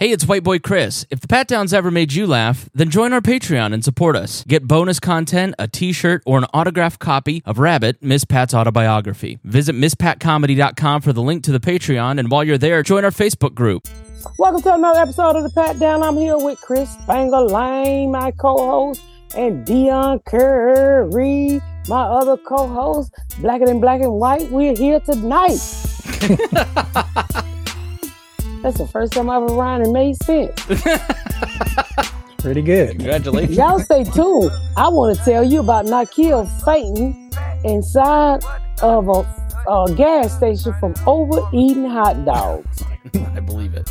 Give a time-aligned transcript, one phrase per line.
[0.00, 1.04] Hey, it's White Boy Chris.
[1.10, 4.42] If the Pat Downs ever made you laugh, then join our Patreon and support us.
[4.44, 9.38] Get bonus content, a t shirt, or an autographed copy of Rabbit, Miss Pat's autobiography.
[9.44, 13.54] Visit MissPatComedy.com for the link to the Patreon, and while you're there, join our Facebook
[13.54, 13.88] group.
[14.38, 16.02] Welcome to another episode of the Pat Down.
[16.02, 19.02] I'm here with Chris Lane, my co-host,
[19.36, 23.12] and Dion Curry, my other co-host.
[23.40, 24.50] Blacker than black and white.
[24.50, 25.60] We're here tonight.
[28.62, 30.54] That's the first time I've ever rhymed and made sense.
[32.38, 32.90] Pretty good.
[32.90, 33.56] Congratulations.
[33.56, 34.50] Y'all stay tuned.
[34.76, 37.32] I want to tell you about Nakia fainting
[37.64, 38.42] inside
[38.82, 42.82] of a, a gas station from overeating hot dogs.
[43.14, 43.90] I believe it.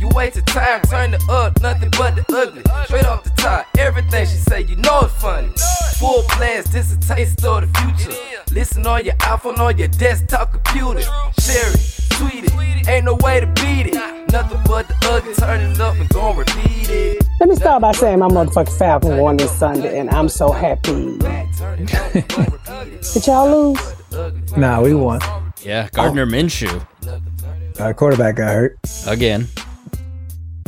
[0.00, 2.62] You wasted time, turn it up, nothing but the ugly.
[2.86, 5.50] Straight off the top, everything she say, you know it's funny.
[5.98, 8.18] Full blast, this a taste of the future.
[8.50, 11.02] Listen on your iPhone, on your desktop computer.
[11.38, 14.32] Share it, tweet it, ain't no way to beat it.
[14.32, 17.22] Nothing but the ugly, turn it up and gon' repeat it.
[17.38, 21.18] Let me start by saying my motherfucking Falcons won this Sunday, and I'm so happy.
[23.12, 24.56] Did y'all lose?
[24.56, 25.20] Nah, we won.
[25.62, 26.86] Yeah, Gardner Minshew.
[27.78, 28.78] Our quarterback got hurt.
[29.06, 29.46] Again.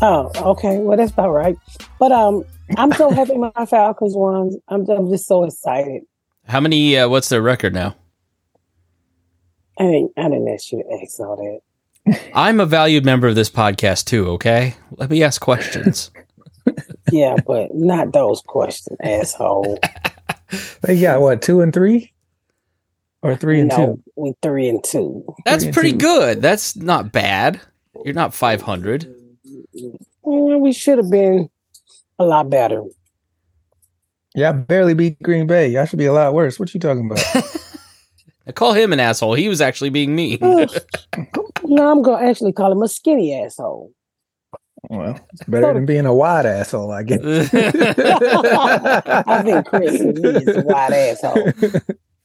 [0.02, 0.78] Oh, okay.
[0.78, 1.56] Well, that's about right.
[1.98, 2.44] But um,
[2.76, 4.50] I'm so happy my Falcons won.
[4.68, 6.02] I'm, I'm just so excited.
[6.46, 7.94] How many, uh, what's their record now?
[9.78, 11.36] I didn't, I didn't ask you to ask all
[12.04, 12.20] that.
[12.34, 14.74] I'm a valued member of this podcast too, okay?
[14.96, 16.10] Let me ask questions.
[17.10, 19.78] Yeah, but not those questions, asshole.
[20.82, 22.12] They got what, two and three?
[23.22, 24.02] Or three and no, two?
[24.16, 25.24] we three and two.
[25.44, 25.98] That's and pretty two.
[25.98, 26.42] good.
[26.42, 27.60] That's not bad.
[28.04, 29.02] You're not 500.
[29.02, 29.22] Mm,
[30.22, 31.49] we should have been
[32.19, 32.83] a lot better.
[34.34, 35.69] Yeah, I barely beat Green Bay.
[35.69, 36.59] Y'all should be a lot worse.
[36.59, 37.21] What you talking about?
[38.47, 39.34] I call him an asshole.
[39.34, 40.38] He was actually being mean.
[41.65, 43.93] No, I'm gonna actually call him a skinny asshole.
[44.91, 47.21] well, it's better than being a wide asshole, I guess.
[47.55, 51.53] I think Chris is a wide asshole.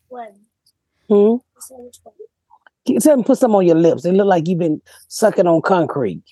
[0.10, 0.34] What?
[1.08, 1.36] Hmm?
[2.86, 4.06] Get something, put some on your lips.
[4.06, 6.24] It look like you've been sucking on concrete.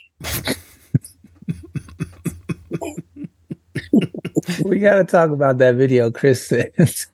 [4.64, 6.74] We got to talk about that video Chris sent.
[6.78, 7.06] so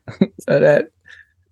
[0.47, 0.89] that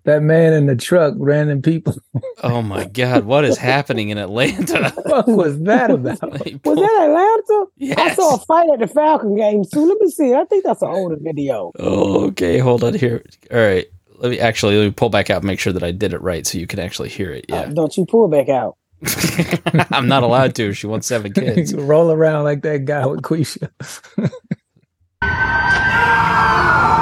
[0.05, 1.95] that man in the truck random people.
[2.41, 3.25] oh my God.
[3.25, 4.91] What is happening in Atlanta?
[5.05, 6.21] what was that about?
[6.21, 6.39] Was
[6.79, 8.01] that Atlanta?
[8.01, 9.85] I saw a fight at the Falcon game too.
[9.85, 10.33] Let me see.
[10.33, 11.71] I think that's an older video.
[11.77, 12.57] Oh, okay.
[12.59, 13.23] Hold on here.
[13.51, 13.85] All right.
[14.17, 16.21] Let me actually let me pull back out and make sure that I did it
[16.21, 17.45] right so you can actually hear it.
[17.51, 17.65] Uh, Yeah.
[17.73, 18.75] don't you pull back out.
[19.91, 20.73] I'm not allowed to.
[20.73, 21.73] She wants seven kids.
[21.73, 23.69] Roll around like that guy with Quisha.
[25.21, 26.98] The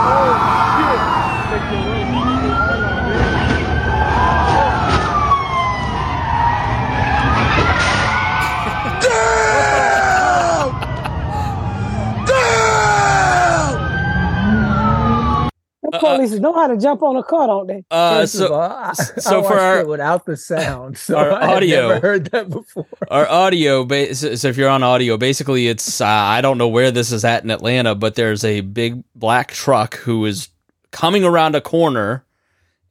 [16.00, 17.84] police know how to jump on a car, don't they?
[17.92, 21.18] Uh, First of so all, I, so I for our- it without the sound, so
[21.18, 22.86] our I had audio- never heard that before.
[23.10, 26.68] our audio ba- so so if you're on audio basically it's uh, i don't know
[26.68, 30.50] where this is at in atlanta but there's a big black truck who is
[30.92, 32.24] coming around a corner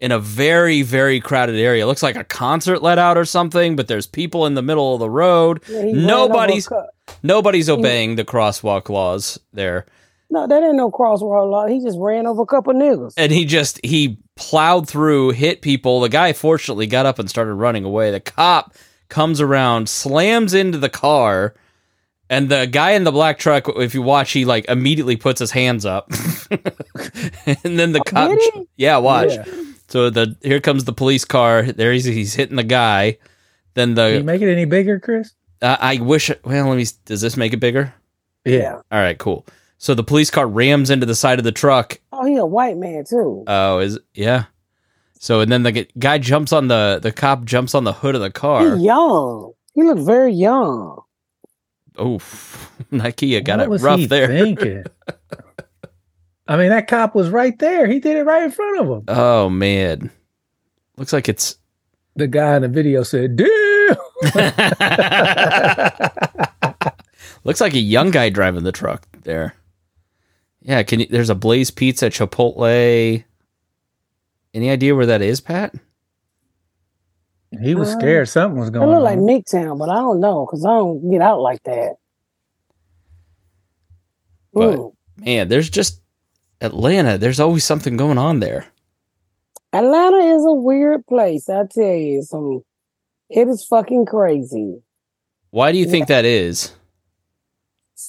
[0.00, 3.76] in a very very crowded area it looks like a concert let out or something
[3.76, 6.69] but there's people in the middle of the road Yeah, he ran over a nobody's
[7.22, 9.86] nobody's obeying the crosswalk laws there
[10.31, 11.67] No, that ain't no crosswalk law.
[11.67, 13.14] He just ran over a couple niggas.
[13.17, 17.55] and he just he plowed through hit people the guy fortunately got up and started
[17.55, 18.75] running away the cop
[19.08, 21.55] comes around slams into the car
[22.28, 25.52] and the guy in the black truck if you watch he like immediately puts his
[25.52, 26.11] hands up
[27.46, 29.44] and then the cop did yeah watch Yeah.
[29.88, 33.17] so the here comes the police car there he's, he's hitting the guy
[33.75, 35.32] then Can you the make it any bigger, Chris?
[35.62, 37.94] uh, i wish well let me does this make it bigger
[38.44, 38.75] Yeah.
[38.93, 39.46] All right, cool.
[39.78, 41.99] So the police car rams into the side of the truck.
[42.12, 43.44] Oh, he a white man too.
[43.46, 44.44] Oh, is yeah.
[45.19, 48.20] So and then the guy jumps on the the cop jumps on the hood of
[48.20, 48.76] the car.
[48.76, 49.52] He young.
[49.75, 51.00] He look very young.
[52.00, 54.28] Oof, Nakia got what it was rough he there.
[54.28, 54.84] thinking?
[56.49, 57.87] I mean, that cop was right there.
[57.87, 59.05] He did it right in front of him.
[59.08, 60.11] Oh man,
[60.96, 61.58] looks like it's.
[62.14, 63.96] The guy in the video said, "Damn."
[67.44, 69.55] looks like a young guy driving the truck there.
[70.66, 71.06] Yeah, can you?
[71.06, 73.24] There's a Blaze Pizza, Chipotle.
[74.52, 75.74] Any idea where that is, Pat?
[77.62, 79.02] He was Uh, scared something was It going look on.
[79.04, 81.94] like Midtown, but I don't know because I don't get out like that.
[84.52, 84.92] But- Mm.
[85.18, 86.00] Man, there's just
[86.60, 87.16] Atlanta.
[87.16, 88.66] There's always something going on there.
[89.72, 91.48] Atlanta is a weird place.
[91.48, 92.62] I tell you, some
[93.30, 94.82] it is fucking crazy.
[95.50, 96.72] Why do you think that is?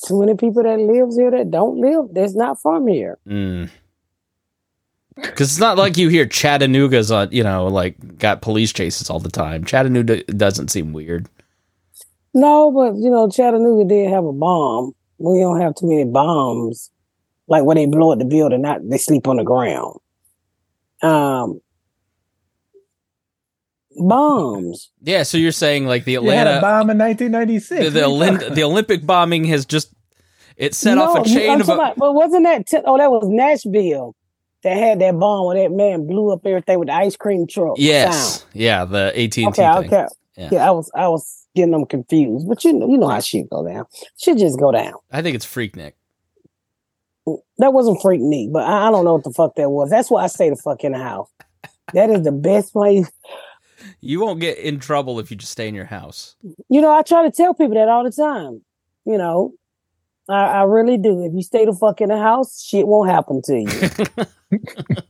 [0.05, 2.07] Too many people that lives here that don't live.
[2.11, 3.17] That's not from here.
[5.15, 9.19] Because it's not like you hear Chattanooga's on, you know, like got police chases all
[9.19, 9.63] the time.
[9.63, 11.27] Chattanooga doesn't seem weird.
[12.33, 14.93] No, but you know, Chattanooga did have a bomb.
[15.17, 16.91] We don't have too many bombs,
[17.47, 18.61] like when they blow up the building.
[18.61, 19.97] Not they sleep on the ground.
[21.01, 21.61] Um,
[23.97, 24.91] bombs.
[25.01, 27.83] Yeah, so you're saying like the You had a Atlanta, bomb in 1996.
[27.85, 29.93] the, the, What Olymp- the Olympic bombing has just
[30.55, 31.69] it set No, off a chain I'm of.
[31.69, 32.65] about- but wasn't that?
[32.67, 34.15] T- oh, that was Nashville.
[34.63, 37.75] That had that bomb where that man blew up everything with the ice cream truck.
[37.77, 39.53] yes, yeah, the AT and T sound.
[39.53, 39.93] thing.
[39.93, 40.03] Okay.
[40.03, 40.07] Okay.
[40.35, 40.49] Yeah.
[40.51, 40.67] Yeah.
[40.67, 40.91] I was.
[40.95, 43.85] I was getting them confused, but you know, you know how shit go down.
[44.19, 44.93] Should just go down.
[45.11, 45.93] I think it's Freaknik.
[47.57, 49.89] That wasn't freak me, but I, I don't know what the fuck that was.
[49.89, 51.29] That's why I stay the fuck in the house.
[51.93, 53.09] That is the best place.
[53.99, 56.35] You won't get in trouble if you just stay in your house.
[56.69, 58.61] You know, I try to tell people that all the time.
[59.05, 59.53] You know,
[60.29, 61.23] I, I really do.
[61.23, 64.27] If you stay the fuck in the house, shit won't happen to you.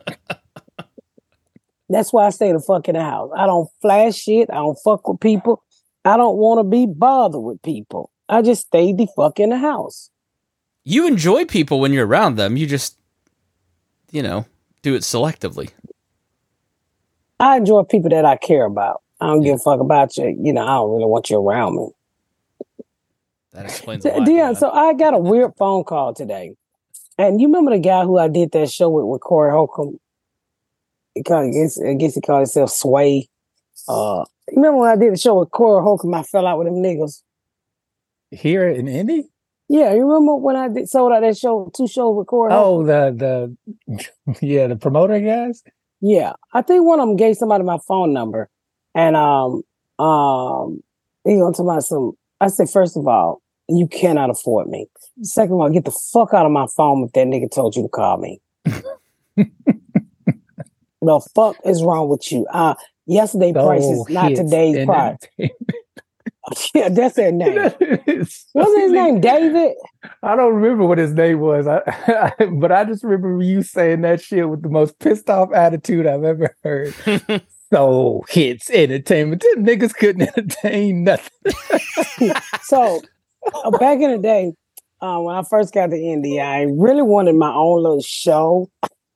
[1.90, 3.32] That's why I stay the fuck in the house.
[3.36, 4.50] I don't flash shit.
[4.50, 5.64] I don't fuck with people.
[6.04, 8.12] I don't want to be bothered with people.
[8.30, 10.10] I just stay the fuck in the house.
[10.84, 12.56] You enjoy people when you're around them.
[12.58, 12.98] You just,
[14.12, 14.46] you know,
[14.82, 15.72] do it selectively.
[17.40, 19.02] I enjoy people that I care about.
[19.20, 20.38] I don't give a fuck about you.
[20.42, 21.90] You know, I don't really want you around me.
[23.54, 24.30] That explains a lot.
[24.30, 24.54] Yeah.
[24.54, 26.56] so I got a weird phone call today.
[27.18, 30.00] And you remember the guy who I did that show with, with Corey Holcomb?
[31.16, 33.28] He called, I, guess, I guess he called himself Sway.
[33.88, 34.24] Uh,
[34.56, 36.14] remember when I did the show with Corey Holcomb?
[36.14, 37.24] I fell out with them niggas.
[38.30, 39.30] Here in Indy?
[39.70, 42.84] Yeah, you remember when I did sold out that show, two shows with Corey Holcomb?
[42.84, 43.58] Oh, the
[43.88, 45.64] the yeah, the promoter guys.
[46.02, 48.50] Yeah, I think one of them gave somebody my phone number,
[48.94, 49.64] and um,
[50.00, 50.84] um,
[51.24, 52.14] he gonna talk about some.
[52.40, 54.88] I said, first of all, you cannot afford me.
[55.24, 57.82] Second of all, get the fuck out of my phone if that nigga told you
[57.82, 58.40] to call me.
[59.36, 62.46] the fuck is wrong with you?
[62.52, 62.76] Uh
[63.08, 65.18] yesterday prices, Oh, not today's price.
[66.76, 67.56] yeah, that's their name.
[67.56, 69.22] Wasn't his name.
[69.22, 69.74] David?
[70.24, 71.68] I don't remember what his name was.
[71.68, 71.82] I,
[72.60, 76.24] but I just remember you saying that shit with the most pissed off attitude I've
[76.24, 76.94] ever heard.
[77.72, 79.44] so hits entertainment.
[79.56, 81.54] Them niggas couldn't entertain nothing.
[82.64, 83.02] So
[83.54, 84.54] uh, back in the day,
[85.02, 88.70] uh, when I first got to Indy, I really wanted my own little show,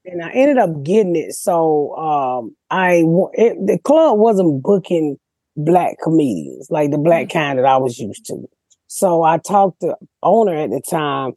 [0.05, 1.33] and I ended up getting it.
[1.33, 5.17] So um, I it, the club wasn't booking
[5.55, 8.47] black comedians like the black kind that I was used to.
[8.87, 11.33] So I talked to owner at the time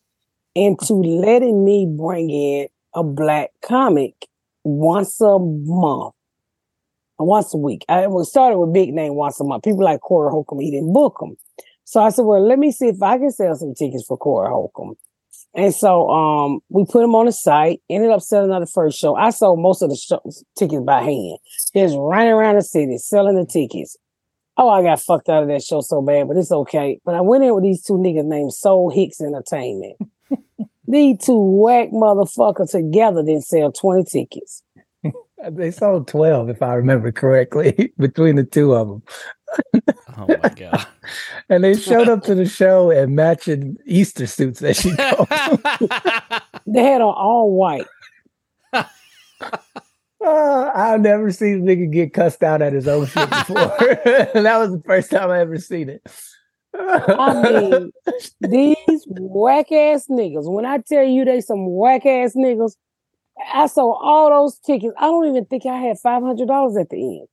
[0.55, 4.15] into letting me bring in a black comic
[4.63, 6.15] once a month,
[7.19, 7.85] once a week.
[7.89, 9.65] I started with big name once a month.
[9.65, 11.37] People like Corey Holcomb, he didn't book them.
[11.85, 14.49] So I said, well, let me see if I can sell some tickets for Corey
[14.49, 14.95] Holcomb.
[15.55, 19.15] And so um, we put them on the site, ended up selling the first show.
[19.15, 21.39] I sold most of the shows, tickets by hand,
[21.77, 23.97] just running around the city selling the tickets.
[24.57, 27.01] Oh, I got fucked out of that show so bad, but it's okay.
[27.05, 29.97] But I went in with these two niggas named Soul Hicks Entertainment.
[30.89, 34.63] these two whack motherfuckers together didn't sell 20 tickets.
[35.47, 39.03] They sold 12, if I remember correctly, between the two of them.
[40.17, 40.87] oh my god.
[41.51, 45.29] And they showed up to the show in matching Easter suits that she called.
[46.67, 47.87] They had on all white.
[50.25, 53.55] Uh, I've never seen a nigga get cussed out at his own shit before.
[54.35, 56.03] that was the first time I ever seen it.
[56.77, 57.93] I mean,
[58.41, 60.51] these whack ass niggas.
[60.51, 62.73] When I tell you they some whack ass niggas,
[63.53, 64.95] I sold all those tickets.
[64.99, 67.29] I don't even think I had five hundred dollars at the end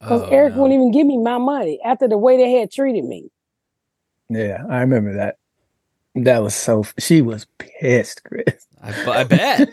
[0.00, 0.62] because Oh, Eric no.
[0.62, 3.28] wouldn't even give me my money after the way they had treated me.
[4.28, 5.36] yeah, I remember that.
[6.14, 6.84] That was so.
[6.98, 8.66] She was pissed, Chris.
[8.82, 9.68] I, I bet.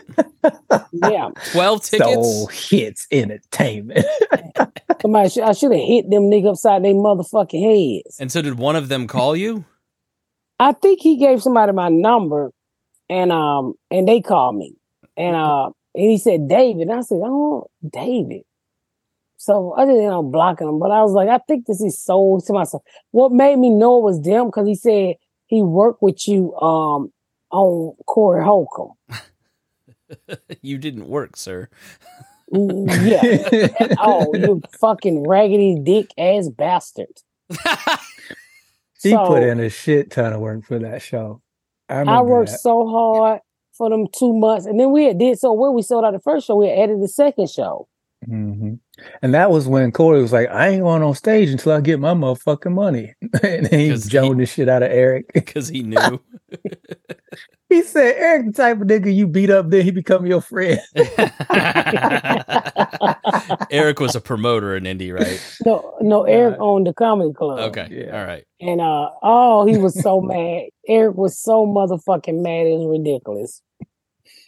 [0.92, 1.30] Yeah.
[1.52, 2.14] 12 tickets.
[2.14, 4.06] So hits entertainment.
[5.02, 8.20] Somebody, sh- I should have hit them nigga upside their motherfucking heads.
[8.20, 9.66] and so did one of them call you?
[10.60, 12.52] I think he gave somebody my number,
[13.10, 14.76] and um, and they called me,
[15.16, 16.88] and uh, and he said David.
[16.88, 18.42] And I said, oh, David.
[19.38, 22.46] So other than I'm blocking him, but I was like, I think this is sold
[22.46, 22.82] to myself.
[23.12, 25.16] What made me know it was them because he said
[25.48, 27.12] he worked with you um
[27.52, 28.94] on Corey Holcomb.
[30.62, 31.70] you didn't work, sir.
[32.54, 33.96] Mm, Yeah.
[34.00, 37.08] oh, you fucking raggedy dick ass bastard.
[39.02, 41.42] he So- put in a shit ton of work for that show.
[41.90, 42.60] I, I worked that.
[42.60, 43.40] so hard
[43.74, 45.74] for them two months, and then we had did so well.
[45.74, 46.56] We sold out the first show.
[46.58, 47.88] We had added the second show.
[48.28, 48.80] Mhm.
[49.22, 52.00] And that was when Corey was like, I ain't going on stage until I get
[52.00, 53.14] my motherfucking money.
[53.44, 55.26] and he 'Cause he- joned the shit out of Eric.
[55.34, 56.20] Because he knew.
[57.70, 60.80] he said, Eric, the type of nigga you beat up, then he become your friend.
[63.72, 65.40] Eric was a promoter in Indy, right?
[65.66, 67.60] No, no, Eric owned the comedy club.
[67.70, 67.88] Okay.
[67.92, 68.20] Yeah.
[68.20, 68.44] All right.
[68.62, 70.64] and uh, oh, he was so mad.
[70.88, 72.66] Eric was so motherfucking mad.
[72.68, 73.62] It was ridiculous.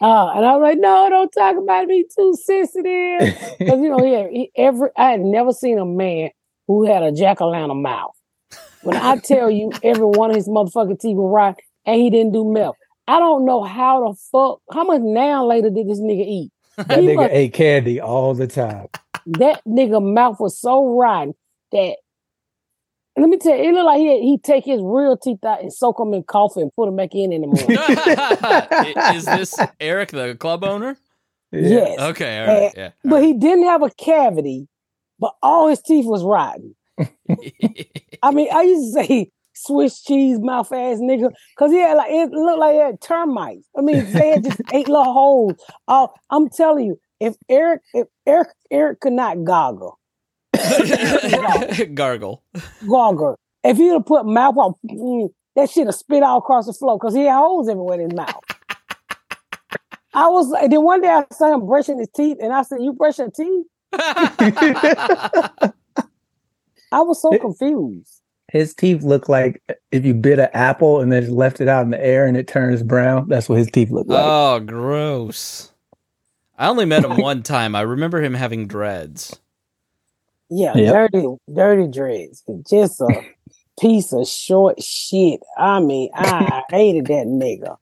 [0.00, 3.36] Uh, and I was like, no, don't talk about me too sensitive.
[3.58, 6.30] Because you know, he, had, he every I had never seen a man
[6.66, 8.14] who had a jack o' lantern mouth.
[8.82, 11.54] When I tell you, every one of his motherfucking teeth were right,
[11.84, 12.76] and he didn't do milk.
[13.06, 14.60] I don't know how the fuck.
[14.72, 16.50] How much now later did this nigga eat?
[16.78, 18.86] that He nigga must- ate candy all the time.
[19.26, 21.34] that nigga mouth was so rotten
[21.72, 21.96] that
[23.16, 25.72] let me tell you, it looked like he he take his real teeth out and
[25.72, 27.46] soak them in coffee and put them back in in the
[29.06, 29.14] morning.
[29.14, 30.96] Is this Eric, the club owner?
[31.52, 32.40] Yes, Okay.
[32.40, 32.72] All right.
[32.76, 32.90] Yeah.
[33.04, 34.68] but he didn't have a cavity,
[35.18, 36.76] but all his teeth was rotten.
[38.22, 42.10] I mean, I used to say Swiss cheese mouth ass nigga because he had like
[42.10, 43.66] it looked like he had termites.
[43.76, 45.54] I mean, they had just eight little holes.
[45.88, 49.98] Oh, I'm telling you, if Eric, if Eric, Eric could not goggle,
[51.94, 52.42] Gargle.
[52.88, 53.36] goggle.
[53.64, 56.98] If you would put mouth on, mm, that shit have spit all across the floor
[56.98, 58.42] because he had holes everywhere in his mouth.
[60.14, 62.82] I was like, then one day I saw him brushing his teeth, and I said,
[62.82, 63.66] "You brush your teeth?"
[66.92, 68.16] I was so It- confused.
[68.52, 69.62] His teeth look like
[69.92, 72.36] if you bit an apple and then just left it out in the air and
[72.36, 73.28] it turns brown.
[73.28, 74.18] That's what his teeth look like.
[74.20, 75.70] oh, gross.
[76.58, 77.76] I only met him one time.
[77.76, 79.38] I remember him having dreads.
[80.50, 80.92] Yeah, Yep.
[81.12, 82.42] dirty, dirty dreads.
[82.68, 83.22] Just a
[83.80, 85.40] piece of short shit.
[85.56, 87.76] I mean, I hated that nigga.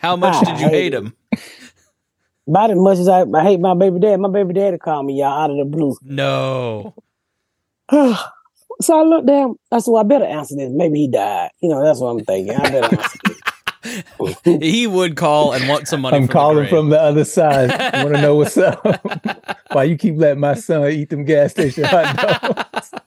[0.00, 1.14] How much did you hate him?
[2.48, 4.20] About as much as I, I hate my baby dad.
[4.20, 5.96] My baby daddy called me y'all out of the blue.
[6.02, 6.94] No.
[7.90, 9.56] so I looked down.
[9.72, 10.70] I said, well, I better answer this.
[10.72, 11.50] Maybe he died.
[11.60, 12.54] You know, that's what I'm thinking.
[12.54, 13.25] I better answer this.
[14.44, 16.16] he would call and want some money.
[16.16, 16.70] I'm from calling grave.
[16.70, 17.70] from the other side.
[17.70, 18.84] I Want to know what's up?
[19.72, 22.92] Why you keep letting my son eat them gas station hot dogs?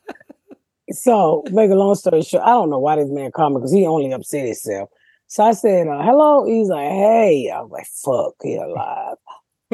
[0.91, 3.71] So, make a long story short, I don't know why this man called me because
[3.71, 4.89] he only upset himself.
[5.27, 6.45] So I said, uh, hello.
[6.45, 7.51] He's like, hey.
[7.53, 9.17] I was like, fuck, he alive.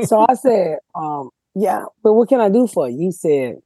[0.03, 2.98] so I said, um, yeah, but what can I do for you?
[3.00, 3.62] He said,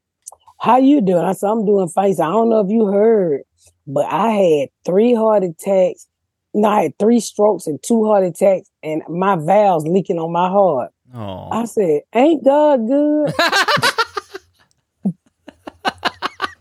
[0.59, 1.25] how you doing?
[1.25, 2.09] I said, I'm doing fine.
[2.09, 3.41] He said, I don't know if you heard,
[3.87, 6.05] but I had three heart attacks.
[6.53, 10.49] No, I had three strokes and two heart attacks, and my valves leaking on my
[10.49, 10.91] heart.
[11.13, 11.49] Oh.
[11.51, 13.33] I said, ain't God good?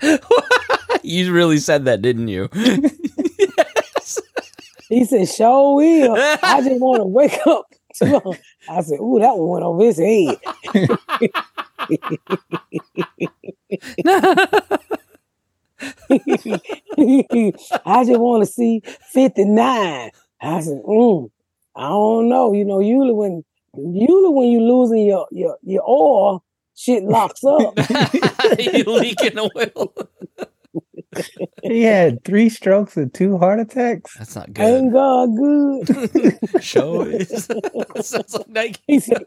[1.02, 2.48] you really said that, didn't you?
[4.88, 6.16] He said, sure will.
[6.16, 7.66] I just want to wake up.
[8.70, 10.38] I said, ooh, that one went over his head.
[17.86, 20.10] I just want to see 59.
[20.40, 21.30] I said, mm,
[21.76, 22.52] I don't know.
[22.52, 27.74] You know, usually when usually when you losing your your your oil, shit locks up.
[28.58, 29.94] you leaking oil.
[31.62, 34.14] He had three strokes and two heart attacks.
[34.16, 34.64] That's not good.
[34.64, 34.92] Ain't good.
[34.92, 36.38] God good?
[36.62, 37.48] Show is.
[38.00, 38.80] Sounds like Nike.
[38.86, 39.24] He said,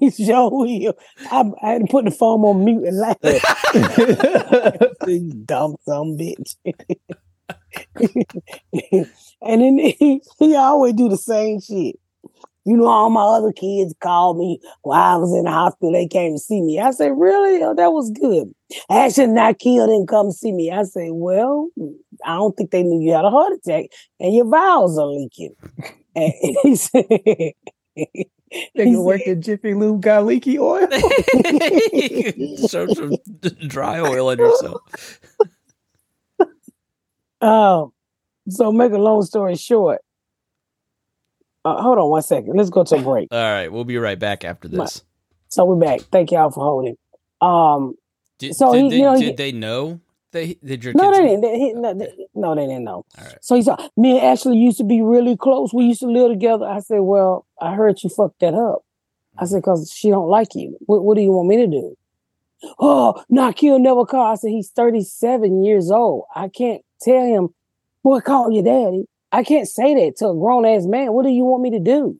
[0.00, 0.94] he sure will.
[1.30, 3.16] I, I had to put the phone on mute and laugh.
[5.06, 6.56] you dumb some bitch.
[9.42, 11.96] and then he, he always do the same shit.
[12.64, 15.92] You know, all my other kids called me while I was in the hospital.
[15.92, 16.78] They came to see me.
[16.78, 17.60] I said, really?
[17.62, 18.54] Oh, that was good.
[18.88, 20.70] Nakia didn't come see me.
[20.70, 21.70] I said, well,
[22.24, 23.86] I don't think they knew you had a heart attack
[24.20, 25.56] and your valves are leaking.
[26.14, 27.04] And he said,
[28.74, 30.86] he Nigga work at Jiffy Lube got leaky oil.
[32.68, 33.16] Show some
[33.68, 35.20] dry oil on yourself.
[37.40, 37.92] Um,
[38.48, 40.00] so make a long story short,
[41.64, 42.56] Uh, hold on one second.
[42.56, 43.28] Let's go to a break.
[43.32, 45.02] All right, we'll be right back after this.
[45.48, 46.02] So we're back.
[46.02, 46.96] Thank y'all for holding.
[47.40, 47.94] Um,
[48.38, 50.00] Did, So did, he- they, you know, did he- they know?
[50.32, 51.42] They did your no, they didn't.
[51.42, 53.04] They, he, no, they, no, they didn't know.
[53.18, 53.38] All right.
[53.42, 55.74] So he said, "Me and Ashley used to be really close.
[55.74, 58.82] We used to live together." I said, "Well, I heard you fucked that up."
[59.36, 59.70] I said, mm-hmm.
[59.70, 60.78] "Cause she don't like you.
[60.86, 61.96] What, what do you want me to do?"
[62.78, 64.32] Oh, Nakia, never call.
[64.32, 66.24] I said, "He's thirty-seven years old.
[66.34, 67.48] I can't tell him,
[68.02, 69.04] boy, call your daddy.
[69.32, 71.12] I can't say that to a grown ass man.
[71.12, 72.18] What do you want me to do?"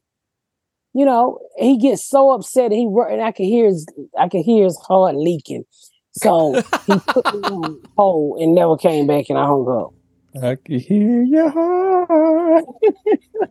[0.95, 2.73] You know, he gets so upset.
[2.73, 3.87] And he and I can hear his,
[4.19, 5.64] I can hear his heart leaking.
[6.12, 9.95] So he put me on hold and never came back, and I hung up.
[10.42, 12.64] I can hear your heart.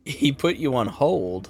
[0.06, 1.50] He put you on hold.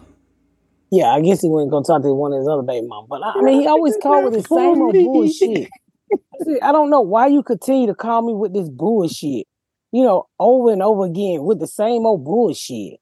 [0.91, 3.07] Yeah, I guess he wasn't gonna talk to one of his other baby mom.
[3.09, 5.69] But I I mean, he always called with the same old bullshit.
[6.11, 9.47] I I don't know why you continue to call me with this bullshit.
[9.93, 12.99] You know, over and over again with the same old bullshit.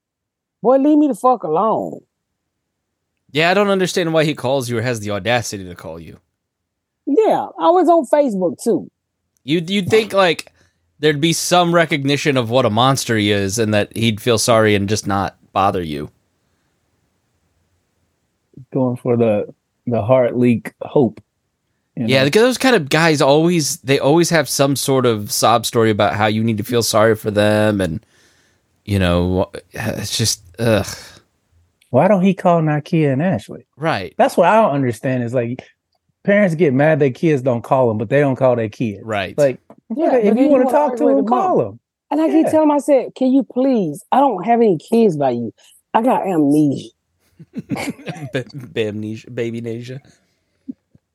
[0.62, 2.00] Boy, leave me the fuck alone.
[3.32, 6.18] Yeah, I don't understand why he calls you or has the audacity to call you.
[7.18, 8.90] Yeah, I was on Facebook too.
[9.44, 10.52] You you'd think like
[11.00, 14.74] there'd be some recognition of what a monster he is, and that he'd feel sorry
[14.74, 16.10] and just not bother you.
[18.72, 19.52] Going for the
[19.86, 21.20] the heart leak hope.
[21.96, 25.66] you Yeah, because those kind of guys always they always have some sort of sob
[25.66, 28.04] story about how you need to feel sorry for them, and
[28.84, 30.86] you know, it's just ugh.
[31.90, 33.66] Why don't he call Nakia and Ashley?
[33.76, 35.24] Right, That's what I don't understand.
[35.24, 35.68] Is like
[36.24, 39.00] parents get mad their kids don't call them, but they don't call their kids.
[39.02, 39.36] right.
[39.38, 39.60] Like,
[39.94, 41.80] Yeah, if but you want to talk to them, call them.
[42.10, 44.04] And I keep telling them, I said, Can you please?
[44.12, 45.52] I don't have any kids by you.
[45.94, 46.90] I got amnesia.
[47.68, 50.00] B- Bamnesia, baby Nasia.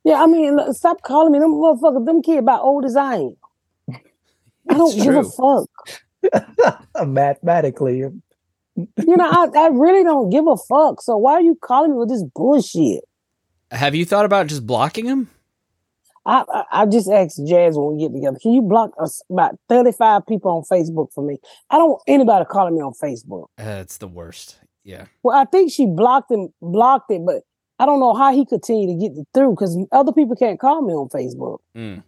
[0.03, 2.05] Yeah, I mean, look, stop calling me them motherfuckers.
[2.05, 3.35] Them kids about old as I am.
[4.69, 6.88] I don't It's give a fuck.
[7.07, 8.12] Mathematically, You
[9.05, 11.01] know, I, I really don't give a fuck.
[11.01, 13.03] So why are you calling me with this bullshit?
[13.71, 15.30] Have you thought about just blocking him?
[16.25, 18.38] I, I I just asked Jazz when we get together.
[18.41, 21.39] Can you block us about thirty five people on Facebook for me?
[21.69, 23.47] I don't want anybody calling me on Facebook.
[23.58, 24.58] That's the worst.
[24.84, 25.06] Yeah.
[25.23, 27.43] Well, I think she blocked him, blocked it, but
[27.80, 30.82] I don't know how he continued to get it through because other people can't call
[30.82, 31.60] me on Facebook.
[31.75, 32.04] Mm.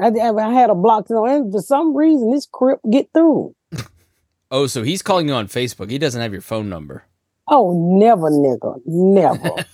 [0.00, 3.54] I, I had a blocked it on, and for some reason this crip get through.
[4.50, 5.90] Oh, so he's calling you on Facebook.
[5.90, 7.06] He doesn't have your phone number.
[7.48, 9.64] Oh, never, nigga, never,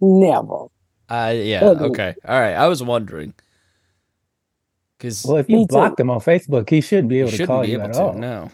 [0.00, 0.66] never.
[1.08, 1.64] Uh, yeah.
[1.64, 1.88] Ugly.
[1.90, 2.14] Okay.
[2.26, 2.54] All right.
[2.54, 3.32] I was wondering
[4.98, 5.68] because well, if Me you too.
[5.68, 7.84] blocked them on Facebook, he shouldn't be he able to shouldn't call be you able
[7.86, 8.00] at to.
[8.02, 8.14] all.
[8.14, 8.50] No.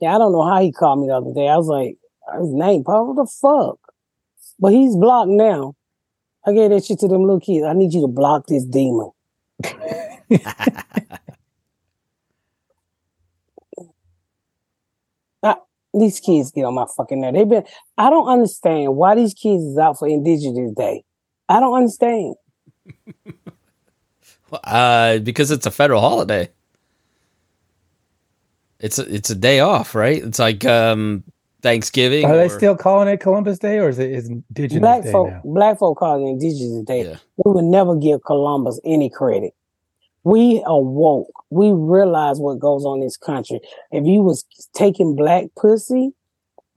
[0.00, 1.46] Yeah, I don't know how he called me the other day.
[1.46, 1.96] I was like,
[2.40, 3.78] his name, Paul, what the fuck?
[4.58, 5.74] But he's blocked now.
[6.44, 7.64] I gave that shit to them little kids.
[7.64, 9.10] I need you to block this demon.
[15.42, 15.60] Ah,
[15.98, 17.34] these kids get on my fucking nerve.
[17.34, 17.64] They've been.
[17.98, 21.04] I don't understand why these kids is out for Indigenous Day.
[21.48, 22.34] I don't understand.
[24.62, 26.48] Uh, because it's a federal holiday.
[28.78, 30.22] It's a, it's a day off, right?
[30.22, 31.24] It's like um
[31.62, 32.24] Thanksgiving.
[32.24, 35.12] Are they or- still calling it Columbus Day, or is it is Indigenous black Day
[35.12, 35.40] folk, now?
[35.44, 37.08] black folk call it Indigenous Day.
[37.08, 37.16] Yeah.
[37.44, 39.52] We would never give Columbus any credit.
[40.26, 41.30] We awoke.
[41.50, 43.60] We realize what goes on in this country.
[43.92, 46.10] If you was taking black pussy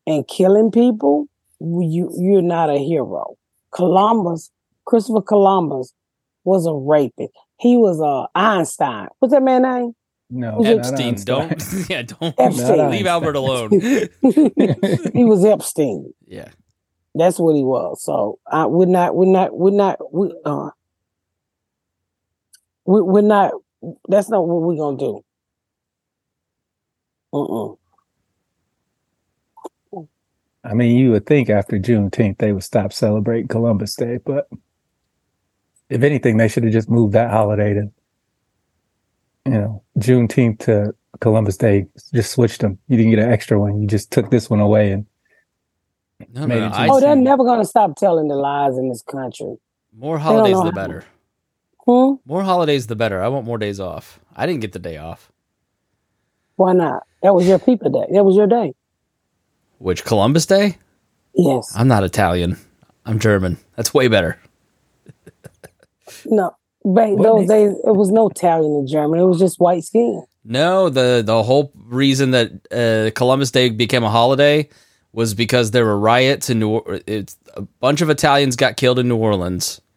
[0.05, 1.25] and killing people,
[1.59, 3.38] you you're not a hero.
[3.73, 4.51] Columbus,
[4.85, 5.95] Christopher Columbus,
[6.43, 7.33] was a rapist.
[7.59, 9.07] He was a Einstein.
[9.17, 9.93] What's that man name?
[10.29, 11.15] No, Was not Epstein.
[11.23, 11.63] Don't.
[11.89, 12.03] Yeah.
[12.03, 12.91] Don't Epstein.
[12.91, 13.71] Leave Albert alone.
[14.21, 16.13] he was Epstein.
[16.27, 16.49] yeah.
[17.15, 18.03] That's what he was.
[18.03, 20.69] So I we're not we're not we're not we uh
[22.89, 23.52] we, we're not
[24.08, 25.23] that's not what we're gonna do.
[27.32, 27.75] Uh-uh.
[30.63, 34.49] I mean, you would think after Juneteenth they would stop celebrating Columbus Day, but
[35.89, 37.91] if anything, they should have just moved that holiday to,
[39.45, 41.86] you know, Juneteenth to Columbus Day.
[42.13, 42.78] Just switched them.
[42.88, 43.80] You didn't get an extra one.
[43.82, 45.06] You just took this one away, and
[46.34, 46.95] No, Made no, it no.
[46.95, 49.56] Oh, they're never gonna stop telling the lies in this country.
[49.97, 51.06] More holidays, know the how- better.
[52.25, 53.21] More holidays, the better.
[53.21, 54.19] I want more days off.
[54.36, 55.32] I didn't get the day off.
[56.56, 57.04] Why not?
[57.23, 58.13] That was your people day.
[58.13, 58.73] That was your day.
[59.80, 60.78] Which Columbus Day?
[61.34, 61.71] Yes.
[61.75, 62.58] I'm not Italian.
[63.06, 63.58] I'm German.
[63.75, 64.39] That's way better.
[66.25, 66.52] No.
[66.86, 69.19] Back What those makes- days it was no Italian in German.
[69.19, 70.23] It was just white skin.
[70.45, 74.69] No, the the whole reason that uh, Columbus Day became a holiday
[75.12, 76.78] was because there were riots in New.
[77.06, 79.88] It's a bunch of Italians got killed in New Orleans, and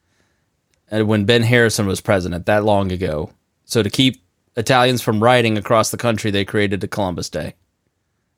[0.93, 3.31] Uh, when Ben Harrison was president that long ago.
[3.65, 4.23] So to keep
[4.57, 7.55] Italians from rioting across the country, they created the Columbus Day.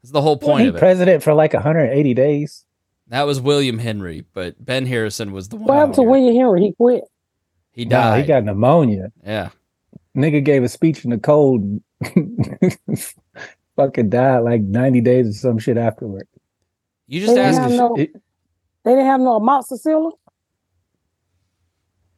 [0.02, 0.78] That's the whole point he of it.
[0.78, 2.64] president for like 180 days.
[3.08, 5.64] that was William Henry, but Ben Harrison was the one.
[5.66, 6.02] What happened to.
[6.02, 6.60] William Henry?
[6.60, 7.04] He quit.
[7.72, 8.20] He Nah, died.
[8.20, 9.10] he got pneumonia.
[9.26, 9.48] yeah.
[10.16, 11.80] Nigga gave a speech in the cold.
[13.76, 16.28] Fucking died like 90 days or some shit afterward.
[17.08, 17.58] You just They ask.
[17.60, 18.12] have no- It-
[18.84, 20.12] They didn't have no amoxicillin.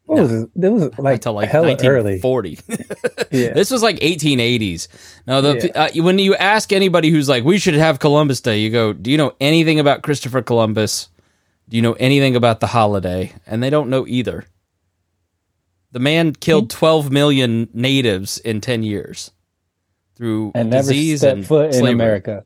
[0.07, 0.51] What was it?
[0.57, 2.21] It was like, until like hella early.
[2.21, 2.59] 1940.
[3.33, 3.53] Yeah.
[3.53, 4.89] This was like 1880s.
[5.27, 8.71] Now, the uh, when you ask anybody who's like, "We should have Columbus Day," you
[8.71, 11.09] go, "Do you know anything about Christopher Columbus?
[11.69, 14.47] Do you know anything about the holiday?" And they don't know either.
[15.93, 19.33] The man killed 12 million natives in 10 years
[20.15, 21.87] through and never disease stepped and foot in.
[21.87, 22.45] America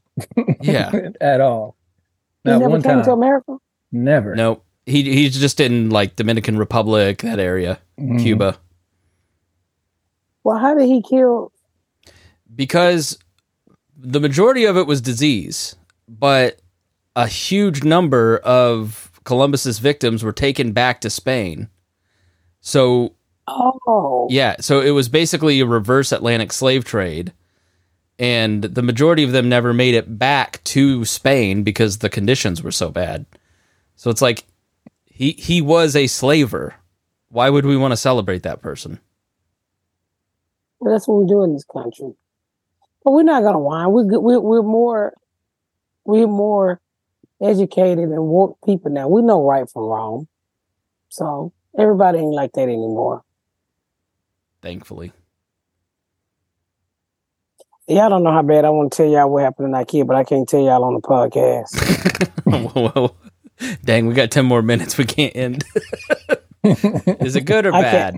[0.60, 1.76] Yeah, at all.
[2.44, 3.04] He never one came time.
[3.04, 3.56] to America.
[3.92, 4.34] Never.
[4.34, 8.20] no, he he's just in like Dominican Republic, that area, Mhm.
[8.22, 8.58] Cuba.
[10.44, 11.52] Well, how did he kill?
[12.52, 13.16] because
[13.96, 15.76] the majority of it was disease,
[16.08, 16.58] but
[17.14, 21.68] a huge number of Columbus's victims were taken back to Spain.
[22.60, 23.14] So,
[23.46, 27.32] Oh, yeah, so it was basically a reverse Atlantic slave trade.
[28.18, 32.72] And the majority of them never made it back to Spain because the conditions were
[32.72, 33.26] so bad.
[33.96, 34.44] So it's like
[35.20, 36.76] he he was a slaver.
[37.28, 39.00] Why would we want to celebrate that person?
[40.78, 42.14] Well, that's what we do in this country.
[43.04, 43.92] But we're not gonna whine.
[43.92, 45.12] We're we're we're more
[46.06, 46.80] we're more
[47.38, 49.08] educated and woke people now.
[49.08, 50.26] We know right from wrong.
[51.10, 53.22] So everybody ain't like that anymore.
[54.62, 55.12] Thankfully.
[57.88, 60.06] Y'all don't know how bad I want to tell y'all what happened to that kid,
[60.06, 61.76] but I can't tell y'all on the podcast.
[62.94, 63.14] Whoa.
[63.84, 64.96] Dang, we got 10 more minutes.
[64.98, 65.64] We can't end.
[66.64, 68.16] Is it good or bad?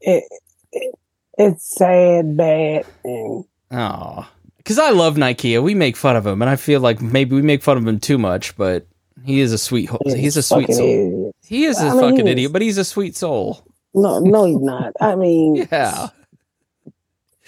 [0.00, 0.24] it,
[0.72, 0.94] it
[1.38, 5.62] it's sad, bad, and Oh, because I love Nakia.
[5.62, 7.98] We make fun of him, and I feel like maybe we make fun of him
[8.00, 8.86] too much, but
[9.24, 9.88] he is a sweet.
[9.88, 10.86] ho- He's a sweet soul.
[10.86, 11.34] idiot.
[11.46, 12.32] He is a I mean, fucking is.
[12.32, 13.64] idiot, but he's a sweet soul.
[13.94, 14.92] No, no, he's not.
[15.00, 16.08] I mean, Yeah.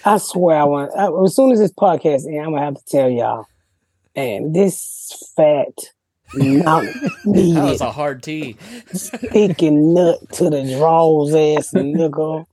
[0.03, 0.91] I swear, I want.
[0.97, 3.45] I, as soon as this podcast ends, I'm gonna have to tell y'all.
[4.15, 5.73] And this fat,
[6.33, 8.55] not That needed, was a hard T.
[8.93, 12.45] sticking nut to the draws ass nigga.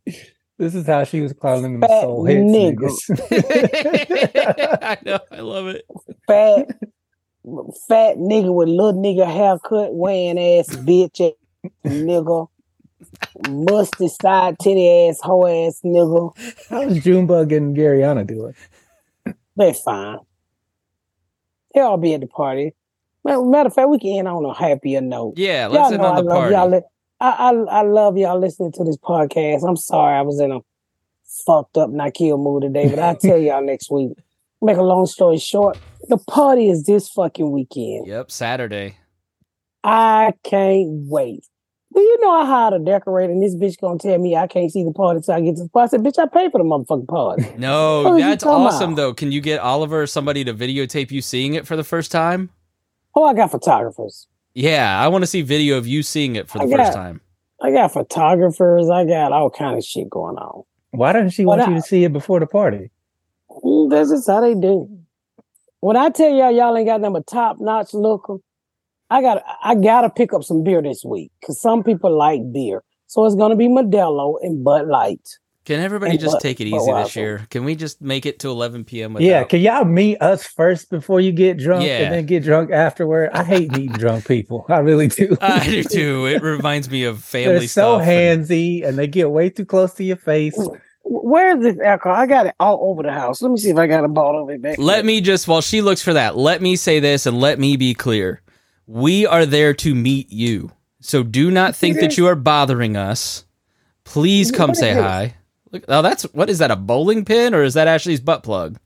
[0.58, 2.90] This is how she was calling them Fat soul hits nigga.
[3.30, 4.78] niggas.
[4.82, 5.20] I know.
[5.30, 5.84] I love it.
[6.26, 6.66] Fat,
[7.88, 12.48] fat nigga with little nigga haircut, wearing ass bitch ass nigga.
[13.48, 16.32] Musty side titty ass hoe ass nigga.
[16.68, 18.54] How's Junebug and Garyana doing?
[19.54, 20.18] They're fine.
[21.72, 22.74] They'll all be at the party.
[23.24, 25.34] Ma- Matter of fact, we can end on a happier note.
[25.36, 26.54] Yeah, let's end know on I the love party.
[26.54, 26.70] y'all.
[26.70, 26.80] li-
[27.20, 29.68] I, I I love y'all listening to this podcast.
[29.68, 30.60] I'm sorry I was in a
[31.46, 34.12] fucked up Nakia mood today, but I'll tell y'all next week.
[34.62, 35.78] Make a long story short,
[36.08, 38.06] the party is this fucking weekend.
[38.06, 38.96] Yep, Saturday.
[39.84, 41.44] I can't wait.
[41.94, 44.70] Do you know I hired a decorator and this bitch gonna tell me I can't
[44.70, 45.86] see the party till I get to the party?
[45.86, 47.46] I said, bitch, I paid for the motherfucking party.
[47.56, 48.96] No, What are you that's awesome about?
[48.96, 49.14] though.
[49.14, 52.50] Can you get Oliver or somebody to videotape you seeing it for the first time?
[53.18, 54.28] Oh, I got photographers.
[54.54, 56.94] Yeah, I want to see video of you seeing it for the I first got-
[56.94, 57.20] time.
[57.60, 58.88] I got photographers.
[58.88, 60.62] I got all kind of shit going on.
[60.92, 62.92] Why doesn't she Well, want you to see it before the party?
[63.50, 64.88] Mm, That's just how they do.
[65.80, 68.36] When I tell y'all y'all ain't got them a top notch looker,
[69.10, 72.84] I got I gotta pick up some beer this week because some people like beer.
[73.08, 75.28] So it's gonna be Modelo and Bud Light.
[75.68, 77.46] Can everybody And just Bud- take it easy this year?
[77.50, 79.12] Can we just make it to 11 p.m.
[79.12, 79.26] Without...
[79.26, 81.98] Yeah, can y'all meet us first before you get drunk Yeah.
[82.04, 83.28] and then get drunk afterward?
[83.34, 84.64] I hate meeting drunk people.
[84.70, 85.36] I really do.
[85.42, 86.24] I do too.
[86.24, 88.08] It reminds me of family They're so stuff.
[88.08, 90.58] and- handsy and they get way too close to your face.
[91.04, 92.16] Where's this alcohol?
[92.16, 93.42] I got it all over the house.
[93.42, 94.78] Let me see if I got a bottle of it back.
[94.78, 95.04] Let there.
[95.04, 97.92] me just, while she looks for that, let me say this and let me be
[97.92, 98.40] clear.
[98.86, 100.72] We are there to meet you.
[101.02, 103.44] So do not think that you are bothering us.
[104.04, 105.34] Please come say hi.
[105.70, 106.70] Look, oh, that's what is that?
[106.70, 108.78] A bowling pin or is that Ashley's butt plug?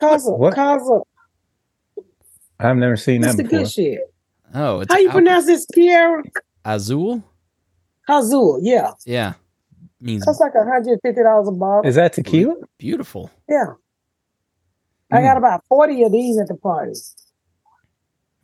[0.00, 0.54] Kaza, What?
[0.54, 1.02] Kaza.
[2.60, 3.58] I've never seen That's that the before.
[3.64, 4.00] good shit.
[4.54, 6.22] Oh, it's How you al- pronounce this, Kiara?
[6.64, 7.22] Azul?
[8.08, 8.92] Kazul, yeah.
[9.04, 9.34] Yeah,
[10.00, 11.82] means That's like $150 a bottle.
[11.88, 12.54] Is that tequila?
[12.78, 13.30] beautiful.
[13.48, 13.74] yeah.
[15.10, 15.22] I Mm.
[15.22, 16.92] got about 40 of these at the party.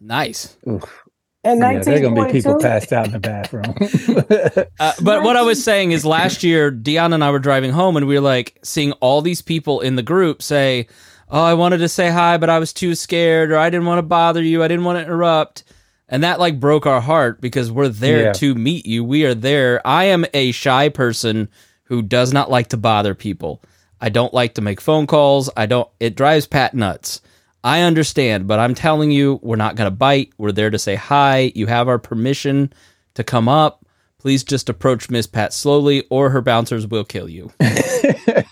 [0.00, 0.56] Nice.
[0.68, 1.03] Oof.
[1.44, 3.74] And Yeah, there are gonna be people passed out in the bathroom.
[4.80, 7.96] Uh, but what I was saying is last year, Dion and I were driving home
[7.96, 10.88] and we were like seeing all these people in the group say,
[11.30, 13.98] Oh, I wanted to say hi, but I was too scared, or I didn't want
[13.98, 14.62] to bother you.
[14.62, 15.64] I didn't want to interrupt.
[16.08, 18.32] And that like broke our heart because we're there Yeah.
[18.34, 19.02] to meet you.
[19.04, 19.80] We are there.
[19.86, 21.48] I am a shy person
[21.84, 23.62] who does not like to bother people.
[24.00, 25.48] I don't like to make phone calls.
[25.56, 27.20] I don't, it drives Pat nuts.
[27.64, 30.34] I understand, but I'm telling you, we're not going to bite.
[30.36, 31.50] We're there to say hi.
[31.54, 32.70] You have our permission
[33.14, 33.86] to come up.
[34.18, 37.50] Please just approach Miss Pat slowly, or her bouncers will kill you.
[37.60, 38.44] I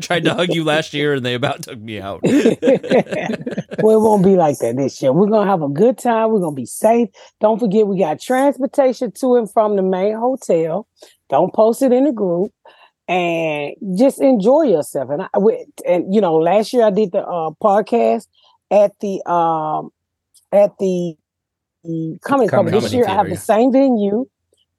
[0.00, 2.20] tried to hug you last year, and they about took me out.
[2.24, 5.12] well, it won't be like that this year.
[5.12, 6.30] We're gonna have a good time.
[6.30, 7.08] We're gonna be safe.
[7.40, 10.86] Don't forget, we got transportation to and from the main hotel.
[11.28, 12.52] Don't post it in the group,
[13.10, 15.10] and just enjoy yourself.
[15.10, 15.28] And I,
[15.86, 18.26] and you know, last year I did the uh, podcast
[18.70, 19.90] at the um
[20.52, 21.16] at the,
[22.22, 24.26] coming Comedy This year I have the same venue.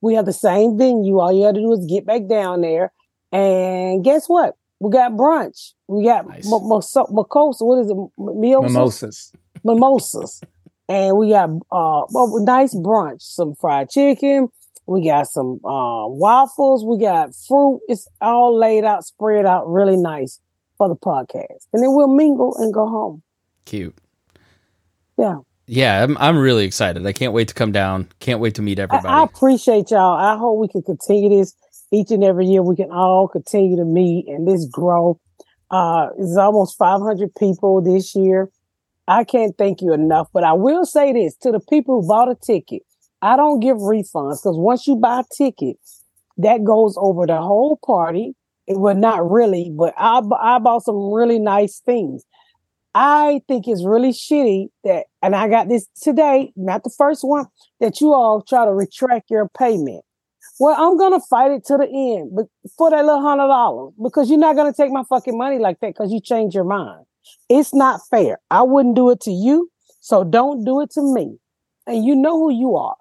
[0.01, 1.19] We have the same venue.
[1.19, 2.91] All you have to do is get back down there.
[3.31, 4.55] And guess what?
[4.79, 5.73] We got brunch.
[5.87, 6.45] We got Nice.
[6.49, 7.97] mo- so- What is it?
[7.97, 8.73] M- Mimosas?
[8.73, 9.31] Mimosas.
[9.63, 10.41] Mimosas.
[10.89, 13.21] And we got uh a nice brunch.
[13.21, 14.49] Some fried chicken.
[14.91, 16.83] We got some uh, waffles.
[16.83, 17.81] We got fruit.
[17.87, 20.39] It's all laid out, spread out really nice
[20.77, 21.67] for the podcast.
[21.71, 23.23] And then we'll mingle and go home.
[23.65, 23.95] Cute.
[25.17, 25.37] Yeah.
[25.67, 27.05] Yeah, I'm, I'm really excited.
[27.07, 28.09] I can't wait to come down.
[28.19, 29.07] Can't wait to meet I, everybody.
[29.07, 30.17] I appreciate y'all.
[30.17, 31.55] I hope we can continue this
[31.91, 32.61] each and every year.
[32.61, 35.19] We can all continue to meet and this grow.
[35.69, 38.49] Uh, it's almost 500 people this year.
[39.07, 42.29] I can't thank you enough, but I will say this to the people who bought
[42.29, 42.81] a ticket.
[43.21, 46.03] I don't give refunds because once you buy tickets,
[46.37, 48.33] that goes over the whole party.
[48.67, 52.23] It would not really, but I, I bought some really nice things.
[52.93, 57.45] I think it's really shitty that, and I got this today, not the first one,
[57.79, 60.03] that you all try to retract your payment.
[60.59, 64.29] Well, I'm gonna fight it to the end, but for that little hundred dollars, because
[64.29, 67.05] you're not gonna take my fucking money like that because you changed your mind.
[67.49, 68.39] It's not fair.
[68.49, 69.69] I wouldn't do it to you,
[70.01, 71.37] so don't do it to me.
[71.87, 72.95] And you know who you are.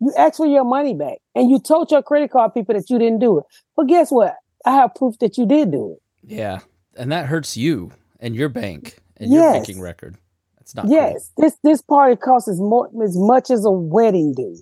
[0.00, 2.98] You asked for your money back, and you told your credit card people that you
[2.98, 3.44] didn't do it.
[3.76, 4.34] But guess what?
[4.64, 6.02] I have proof that you did do it.
[6.34, 6.60] yeah,
[6.96, 9.56] and that hurts you and your bank and your Yes.
[9.56, 10.16] banking record.
[10.58, 10.92] That's not cool.
[10.94, 14.56] Yes, this this party costs as more as much as a wedding do.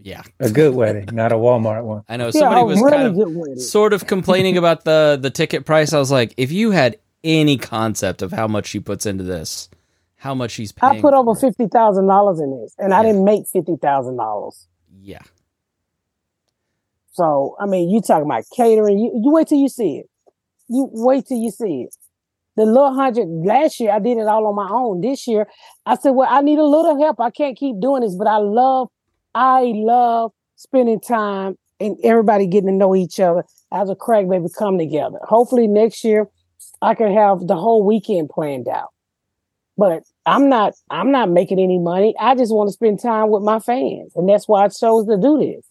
[0.00, 2.02] Yeah, A good wedding, not a Walmart one.
[2.08, 2.26] I know.
[2.26, 5.92] Yeah, Somebody a was really kind of sort of complaining about the the ticket price.
[5.94, 9.70] I was like, if you had any concept of how much she puts into this,
[10.24, 13.24] how much she's paying, I put over fifty thousand dollars in this, and I didn't
[13.24, 14.66] make fifty thousand dollars.
[15.02, 15.20] Yeah,
[17.12, 18.98] So I mean, you talking about catering?
[18.98, 20.06] You, you wait till you see it.
[20.68, 21.94] You wait till you see it.
[22.56, 25.02] The little hundred last year, I did it all on my own.
[25.02, 25.46] This year,
[25.84, 27.20] I said, "Well, I need a little help.
[27.20, 28.88] I can't keep doing this, but I love,
[29.34, 34.46] I love spending time and everybody getting to know each other as a crack baby
[34.56, 35.18] come together.
[35.24, 36.30] Hopefully next year,
[36.80, 38.88] I can have the whole weekend planned out.
[39.76, 42.14] But I'm not, I'm not making any money.
[42.18, 45.16] I just want to spend time with my fans, and that's why I chose to
[45.16, 45.66] do this.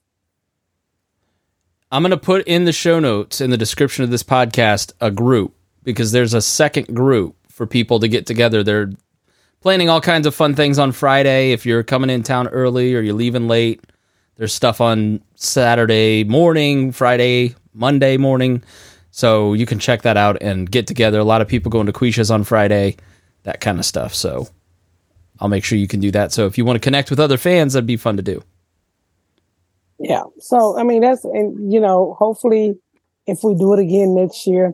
[1.92, 5.56] I'm gonna put in the show notes in the description of this podcast a group
[5.84, 8.64] because there's a second group for people to get together.
[8.64, 8.92] They're
[9.62, 11.52] planning all kinds of fun things on Friday.
[11.52, 13.82] If you're coming in town early or you're leaving late,
[14.38, 18.64] there's stuff on Saturday morning, Friday, Monday morning.
[19.12, 21.20] So you can check that out and get together.
[21.20, 22.98] A lot of people going to Quisha's on Friday,
[23.44, 24.14] that kind of stuff.
[24.14, 24.48] So
[25.40, 26.32] I'll make sure you can do that.
[26.32, 28.44] So if you want to connect with other fans, that'd be fun to do.
[30.00, 30.24] Yeah.
[30.40, 32.78] So I mean that's and you know, hopefully
[33.26, 34.74] if we do it again next year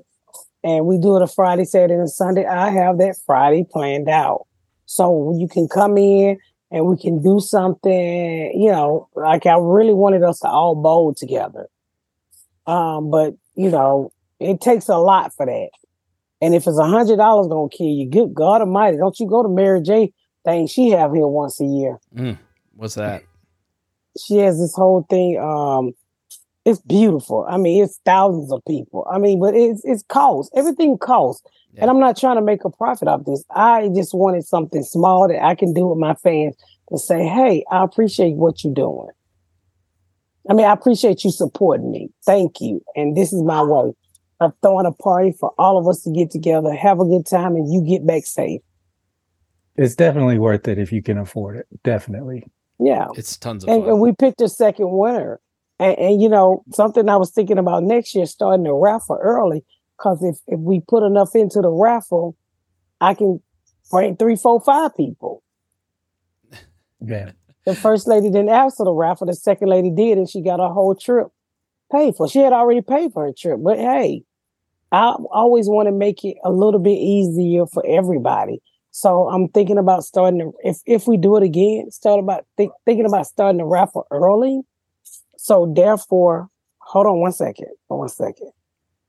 [0.63, 4.45] and we do it a Friday, Saturday, and Sunday, I have that Friday planned out.
[4.85, 6.37] So you can come in
[6.71, 11.13] and we can do something, you know, like I really wanted us to all bowl
[11.13, 11.67] together.
[12.65, 15.69] Um, but you know, it takes a lot for that.
[16.41, 19.43] And if it's a hundred dollars gonna kill you, good God Almighty, don't you go
[19.43, 20.13] to Mary J
[20.45, 21.99] thing she have here once a year
[22.75, 23.23] What's that?
[24.17, 25.37] she has this whole thing.
[25.37, 25.93] Um,
[26.65, 27.45] it's beautiful.
[27.49, 29.07] I mean, it's thousands of people.
[29.11, 30.51] I mean, but it's it's cost.
[30.55, 31.45] Everything costs.
[31.83, 33.43] And I'm not trying to make a profit off this.
[33.51, 36.55] I just wanted something small that I can do with my fans
[36.89, 39.09] to say, hey, I appreciate what you're doing.
[40.49, 42.09] I mean, I appreciate you supporting me.
[42.25, 42.81] Thank you.
[42.95, 43.93] And this is my way
[44.39, 47.55] of throwing a party for all of us to get together, have a good time,
[47.55, 48.61] and you get back safe.
[49.75, 51.67] It's definitely worth it if you can afford it.
[51.83, 52.43] Definitely.
[52.79, 53.07] Yeah.
[53.15, 53.89] It's tons of and, fun.
[53.89, 55.39] and we picked a second winner.
[55.79, 59.63] And, and you know, something I was thinking about next year, starting the raffle early,
[59.97, 62.37] because if, if we put enough into the raffle,
[63.01, 63.41] I can
[63.91, 65.43] bring three, four, five people.
[67.01, 67.31] Yeah.
[67.65, 70.59] The first lady didn't ask for the raffle, the second lady did, and she got
[70.59, 71.27] her whole trip
[71.91, 72.27] paid for.
[72.27, 74.23] She had already paid for her trip, but hey,
[74.91, 78.61] I always want to make it a little bit easier for everybody.
[78.91, 82.71] So I'm thinking about starting to, if if we do it again, start about think,
[82.85, 84.61] thinking about starting the raffle early.
[85.37, 86.49] So therefore,
[86.79, 87.67] hold on one second.
[87.87, 88.51] One second.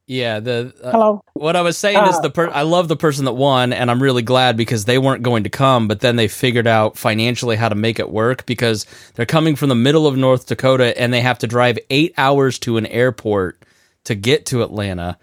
[0.07, 1.25] Yeah, the uh, Hello.
[1.35, 3.89] what I was saying is Uh, the per- I love the person that won, and
[3.91, 7.55] I'm really glad because they weren't going to come, but then they figured out financially
[7.55, 11.13] how to make it work because they're coming from the middle of North Dakota and
[11.13, 13.65] they have to drive eight hours to an airport
[14.05, 15.17] to get to Atlanta.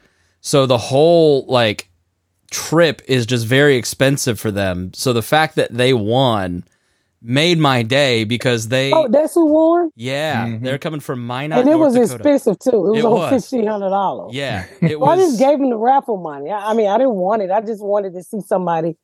[0.47, 1.89] So the whole like
[2.51, 4.93] trip is just very expensive for them.
[4.93, 6.63] So the fact that they won
[7.21, 9.91] made my day because they Oh, that's who won.
[9.97, 10.61] yeah Mhm.
[10.63, 12.13] they're coming from Minot, And it North was Dakota.
[12.15, 12.77] expensive too.
[12.87, 14.33] It was It over fifteen hundred dollars.
[14.33, 16.49] Yeah, it Well, I just gave him the raffle money.
[16.49, 17.51] I, I mean, I didn't want it.
[17.51, 18.95] I just wanted to see somebody.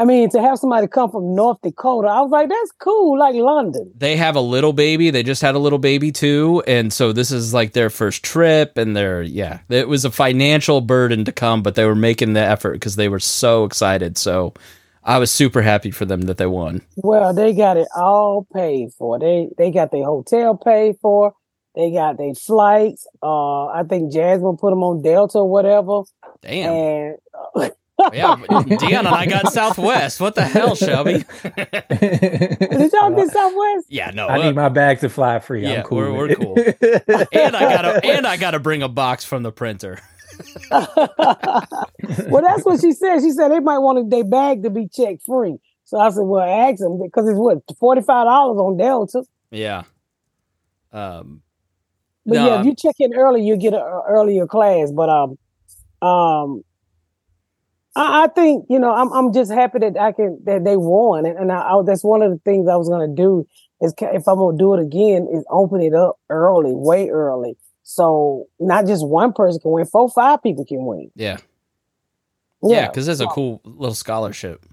[0.00, 3.34] I mean, to have somebody come from North Dakota, I was like, that's cool, like
[3.34, 3.90] London.
[3.96, 5.10] they have a little baby.
[5.10, 8.78] They just had a little baby too, and so this is like their first trip,
[8.78, 12.40] and they're yeah, it was a financial burden to come, but they were making the
[12.40, 14.16] effort because they were so excited.
[14.16, 14.54] So
[15.02, 16.82] I was super happy for them that they won.
[16.96, 19.18] Well, they got it all paid for.
[19.18, 21.34] They they got their hotel paid for.
[21.74, 23.06] They got their flights.
[23.22, 26.02] Uh, I think Jasmine put them on Delta or whatever.
[26.42, 27.16] Damn, And
[27.54, 27.70] uh,
[28.12, 30.20] yeah, but Dion and I got Southwest.
[30.20, 31.24] What the hell, Shelby?
[31.44, 33.86] did y'all get Southwest?
[33.88, 35.62] yeah, no, I uh, need my bag to fly free.
[35.62, 35.98] Yeah, I'm cool.
[35.98, 37.28] we're- with we're it.
[37.32, 39.98] and I gotta and I gotta bring a box from the printer.
[40.70, 43.20] well, that's what she said.
[43.20, 45.56] She said they might want their bag to be check free.
[45.84, 49.24] So I said, well, ask them because it's what forty five dollars on Delta.
[49.50, 49.84] Yeah.
[50.92, 51.42] Um.
[52.26, 54.92] But No, yeah, if you check in early, you get an earlier class.
[54.92, 55.38] But um,
[56.06, 56.62] um,
[57.98, 61.26] I, I think you know I'm I'm just happy that I can that they won,
[61.26, 63.46] and, and I, I, that's one of the things I was gonna do
[63.80, 68.46] is if I'm gonna do it again is open it up early, way early, so
[68.60, 71.10] not just one person can win, four five people can win.
[71.16, 71.38] Yeah.
[72.62, 74.64] Yeah, because it's a cool little scholarship.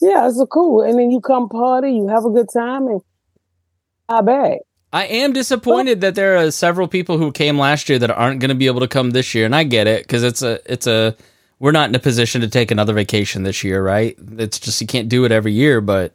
[0.00, 0.82] Yeah, it's a cool.
[0.82, 3.00] And then you come party, you have a good time, and
[4.08, 4.58] I back.
[4.92, 8.48] I am disappointed that there are several people who came last year that aren't going
[8.48, 10.88] to be able to come this year, and I get it because it's a it's
[10.88, 11.16] a
[11.62, 14.18] we're not in a position to take another vacation this year, right?
[14.36, 16.12] It's just you can't do it every year, but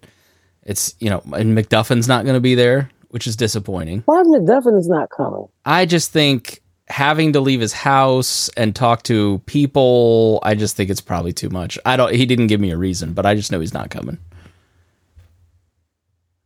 [0.64, 4.02] it's you know, and McDuffin's not going to be there, which is disappointing.
[4.06, 5.48] Why McDuffin is not coming?
[5.64, 10.90] I just think having to leave his house and talk to people, I just think
[10.90, 11.80] it's probably too much.
[11.86, 12.14] I don't.
[12.14, 14.18] He didn't give me a reason, but I just know he's not coming.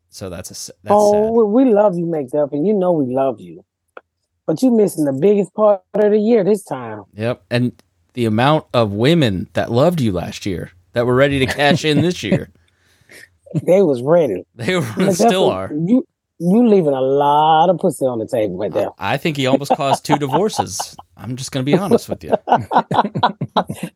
[0.10, 0.74] So that's a.
[0.84, 1.32] that's oh, sad.
[1.32, 2.68] we we love you, McDuffin.
[2.68, 3.66] You know we love you,
[4.46, 7.06] but you're missing the biggest part of the year this time.
[7.16, 7.44] Yep.
[7.50, 7.82] And
[8.14, 12.02] the amount of women that loved you last year that were ready to cash in
[12.02, 12.50] this year,
[13.64, 14.46] They was ready.
[14.56, 15.70] they were, still are.
[15.74, 16.06] You
[16.42, 18.90] you leaving a lot of pussy on the table right there.
[18.98, 20.98] I think he almost caused two divorces.
[21.16, 22.34] I'm just going to be honest with you.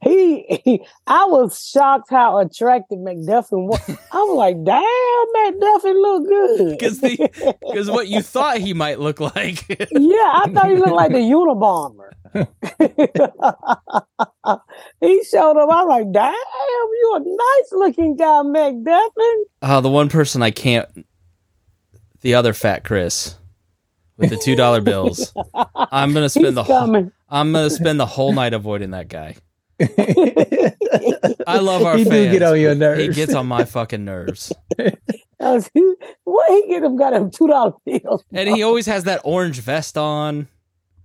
[0.03, 3.81] He, he, I was shocked how attractive McDuffin was.
[4.11, 6.77] I was like, damn, McDuffin look good.
[6.77, 9.65] Because the because what you thought he might look like.
[9.91, 12.11] Yeah, I thought he looked like the Unabomber.
[15.01, 15.69] he showed up.
[15.71, 16.33] I'm like, damn,
[17.01, 19.43] you're a nice looking guy, McDuffin.
[19.61, 20.87] Oh, uh, the one person I can't.
[22.25, 23.35] The other fat Chris
[24.17, 25.31] with the two dollar bills.
[25.75, 26.79] I'm gonna He's spend the whole.
[26.79, 27.11] coming.
[27.29, 29.35] I'm gonna spend the whole night avoiding that guy.
[31.45, 32.31] I love our He do fans.
[32.31, 34.51] get on your but He gets on my fucking nerves,
[35.39, 35.69] was-
[36.23, 38.23] what he get him got him two dollar bills.
[38.33, 40.47] and he always has that orange vest on.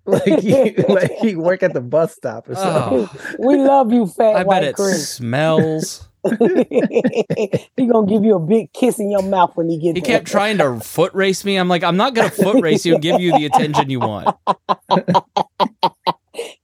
[0.06, 3.08] Like he, like he work at the bus stop or something.
[3.12, 5.08] Oh, we love you, fat I bet white it Chris.
[5.08, 6.06] smells.
[6.28, 10.18] he gonna give you a big kiss in your mouth when he gets He there.
[10.18, 11.56] kept trying to foot race me.
[11.56, 14.36] I'm like, I'm not gonna foot race you and give you the attention you want.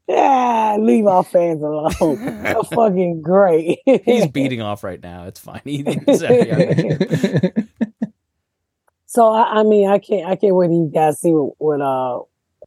[0.08, 2.42] Yeah, leave our fans alone.
[2.42, 3.80] They're fucking great.
[4.04, 5.24] He's beating off right now.
[5.24, 5.62] It's fine.
[5.64, 7.64] He, he's happy
[9.06, 11.80] So I, I mean, I can't, I can't wait till you guys see what, what
[11.80, 12.20] uh,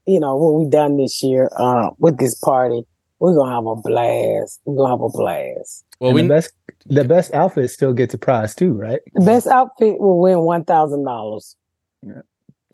[0.10, 2.84] you know, what we done this year uh with this party.
[3.20, 4.62] We're gonna have a blast.
[4.66, 5.84] We're gonna have a blast.
[6.00, 6.54] well, we the best
[6.86, 9.02] the best outfit still gets a prize too, right?
[9.14, 11.56] The best outfit will win one thousand dollars.
[12.02, 12.22] Yeah.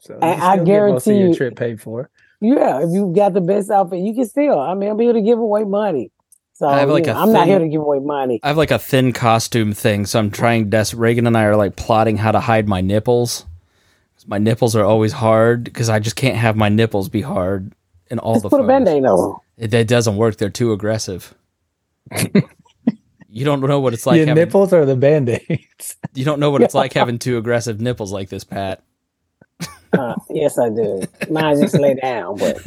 [0.01, 2.09] So I- you I still get most of guarantee your trip paid for.
[2.41, 4.59] Yeah, if you got the best outfit, you can still.
[4.59, 6.11] I mean, I'm here to give away money.
[6.53, 8.39] So I have, like, you know, a I'm not thing- here to give away money.
[8.43, 10.69] I have like a thin costume thing, so I'm trying.
[10.69, 13.45] Des- Reagan and I are like plotting how to hide my nipples.
[14.26, 17.73] My nipples are always hard because I just can't have my nipples be hard
[18.09, 18.86] in all Just the put a photos.
[18.86, 19.39] band-aid on.
[19.57, 20.38] It, that doesn't work.
[20.38, 21.34] They're too aggressive.
[23.30, 24.43] you don't know what it's like your having.
[24.43, 25.95] nipples or the band-aids?
[26.13, 28.82] You don't know what it's like having two aggressive nipples like this, Pat.
[29.93, 31.01] Uh, yes, I do.
[31.30, 32.57] Mine just lay down, but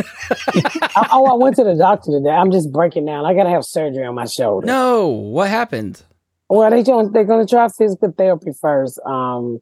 [0.96, 2.30] I, oh, I went to the doctor today.
[2.30, 3.26] I'm just breaking down.
[3.26, 4.66] I gotta have surgery on my shoulder.
[4.66, 6.02] No, what happened?
[6.48, 8.98] Well, they trying, they're gonna try physical therapy first.
[9.04, 9.58] Um,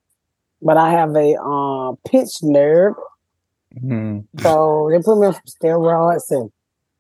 [0.63, 2.95] but I have a uh, pinched nerve,
[3.79, 4.21] Hmm.
[4.41, 6.51] so they put me on some steroids and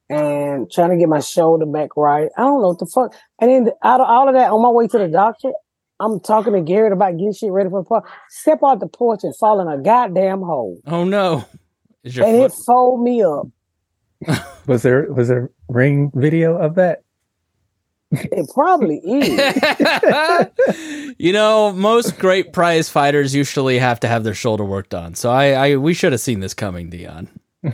[0.08, 2.28] and trying to get my shoulder back right.
[2.36, 3.14] I don't know what the fuck.
[3.40, 5.52] And then out of all of that, on my way to the doctor,
[5.98, 8.08] I'm talking to Garrett about getting shit ready for the park.
[8.28, 10.78] Step out the porch and fall in a goddamn hole.
[10.86, 11.44] Oh no.
[12.04, 13.48] Is your And it foot fold me up.
[14.66, 17.02] Was there was there ring video of that?
[18.32, 21.14] It probably is.
[21.18, 25.14] you know, most great prize fighters usually have to have their shoulder worked on.
[25.14, 27.28] So I, I we should have seen this coming, Dion.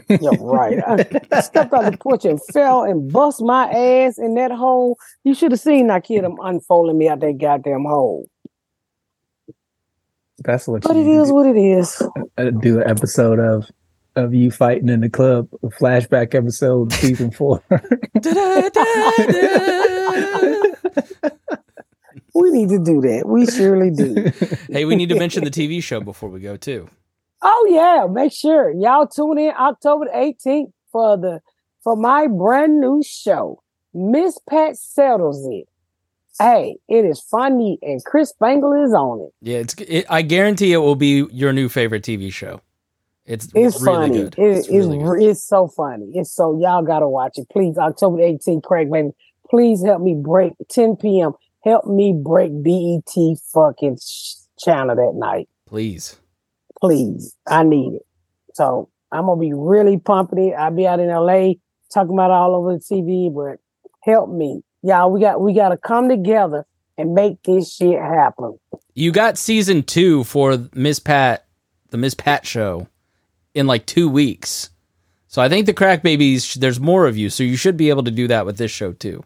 [0.08, 0.78] Yeah, right.
[0.86, 4.96] I, I stepped out the porch and fell and bust my ass in that hole.
[5.24, 8.28] You should have seen that kid unfolding me out that goddamn hole.
[10.38, 12.02] That's what But you it need what it is.
[12.38, 13.70] uh, do an episode of
[14.16, 17.62] of you fighting in the club, a flashback episode, season four.
[22.34, 23.24] We need to do that.
[23.26, 24.32] We surely do.
[24.72, 26.88] hey, we need to mention the TV show before we go too.
[27.42, 31.40] Oh yeah, make sure y'all tune in October 18th for the
[31.82, 33.62] for my brand new show.
[33.92, 35.68] Miss Pat settles it.
[36.40, 39.34] Hey, it is funny and Chris Bangle is on it.
[39.42, 39.74] Yeah, it's.
[39.74, 42.62] It, I guarantee it will be your new favorite TV show.
[43.24, 44.18] It's It's really funny.
[44.24, 44.34] good.
[44.38, 45.22] It- it's it's, good.
[45.22, 46.10] it's so funny.
[46.14, 47.46] It's so y'all gotta watch it.
[47.50, 49.10] Please, October the 18th, Craig, baby.
[49.48, 51.32] Please help me break 10 p.m.
[51.64, 53.14] Help me break BET
[53.52, 55.48] fucking sh- channel that night.
[55.66, 56.16] Please.
[56.80, 57.36] please.
[57.46, 58.06] I need it.
[58.54, 60.54] So I'm gonna be really pumping it.
[60.54, 61.54] I'll be out in LA
[61.92, 63.58] talking about it all over the TV, but
[64.02, 64.62] help me.
[64.82, 66.66] Y'all, we got we gotta come together
[66.98, 68.58] and make this shit happen.
[68.94, 71.46] You got season two for Miss Pat,
[71.90, 72.88] the Miss Pat show,
[73.54, 74.70] in like two weeks.
[75.28, 76.54] So I think the Crack Babies.
[76.54, 78.92] There's more of you, so you should be able to do that with this show
[78.92, 79.24] too.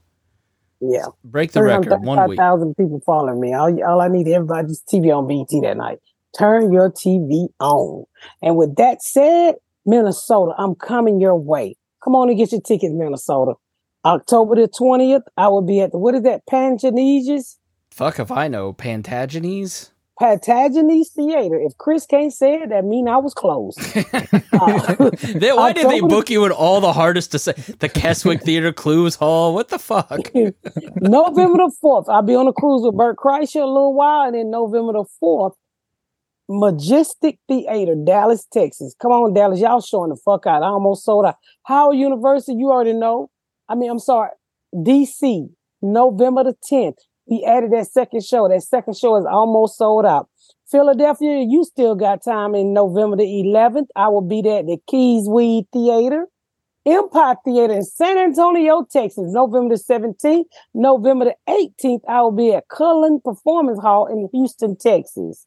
[0.81, 1.07] Yeah.
[1.25, 2.39] Break the record one week.
[2.39, 3.55] 35,000 people following me.
[3.55, 5.99] All, all I need everybody just TV on BT that night.
[6.39, 8.05] Turn your TV on.
[8.43, 9.55] And with that said,
[9.87, 11.77] Minnesota, I'm coming your way.
[12.05, 13.55] Come on and get your tickets, Minnesota.
[14.05, 17.57] October the 20th, I will be at the, what is that, Pantanesius?
[17.91, 18.73] Fuck if I know.
[18.73, 19.91] Pantagenes.
[20.19, 21.61] Plantagenet Theater.
[21.61, 23.77] If Chris can't say it, that mean I was close.
[24.59, 27.53] Uh, They- why did they book you in all the hardest to say?
[27.53, 29.53] The Keswick Theater, Clowes Hall.
[29.53, 30.09] What the fuck?
[30.35, 34.27] November the 4th, I'll be on a cruise with Bert Kreischer a little while.
[34.27, 35.53] And then November the 4th,
[36.49, 38.95] Majestic Theater, Dallas, Texas.
[39.01, 39.61] Come on, Dallas.
[39.61, 40.63] Y'all showing the fuck out.
[40.63, 41.37] I almost sold out.
[41.65, 43.29] Howard University, you already know.
[43.69, 44.31] I mean, I'm sorry.
[44.75, 45.49] DC,
[45.83, 46.95] November the 10th.
[47.27, 48.49] We added that second show.
[48.49, 50.29] That second show is almost sold out.
[50.71, 53.89] Philadelphia, you still got time in November the 11th.
[53.95, 56.27] I will be there at the Keswick Theater.
[56.87, 60.45] Empire Theater in San Antonio, Texas, November the 17th.
[60.73, 65.47] November the 18th, I will be at Cullen Performance Hall in Houston, Texas.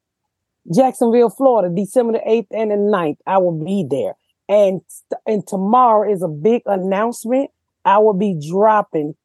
[0.74, 4.14] Jacksonville, Florida, December the 8th and the 9th, I will be there.
[4.50, 4.82] And,
[5.26, 7.52] and tomorrow is a big announcement.
[7.86, 9.16] I will be dropping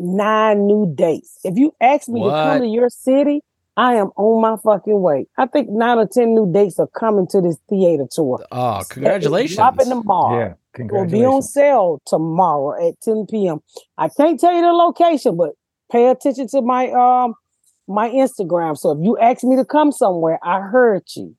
[0.00, 1.38] nine new dates.
[1.44, 3.42] If you ask me to come to your city,
[3.76, 5.26] I am on my fucking way.
[5.38, 8.44] I think nine or 10 new dates are coming to this theater tour.
[8.50, 9.56] Oh, congratulations!
[9.56, 11.12] Dropping tomorrow yeah, congratulations.
[11.12, 13.60] will be on sale tomorrow at 10 p.m.
[13.96, 15.50] I can't tell you the location, but
[15.92, 17.34] pay attention to my um
[17.86, 18.76] my Instagram.
[18.76, 21.36] So if you ask me to come somewhere, I heard you,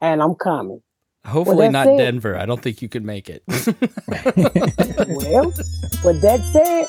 [0.00, 0.82] and I'm coming.
[1.24, 1.98] Hopefully that's not it.
[1.98, 2.36] Denver.
[2.36, 3.42] I don't think you could make it.
[5.08, 5.52] Well,
[6.04, 6.88] with that said,